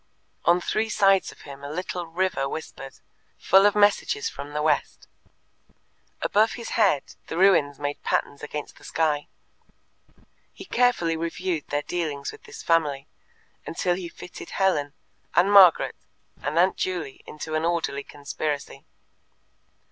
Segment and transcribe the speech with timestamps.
[0.45, 2.95] On three sides of him a little river whispered,
[3.37, 5.07] full of messages from the west;
[6.23, 9.27] above his head the ruins made patterns against the sky.
[10.51, 13.07] He carefully reviewed their dealings with this family,
[13.67, 14.93] until he fitted Helen,
[15.35, 15.93] and Margaret,
[16.41, 18.83] and Aunt Juley into an orderly conspiracy.